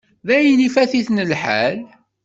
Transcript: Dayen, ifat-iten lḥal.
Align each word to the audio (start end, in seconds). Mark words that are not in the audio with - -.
Dayen, 0.27 0.65
ifat-iten 0.67 1.25
lḥal. 1.31 1.77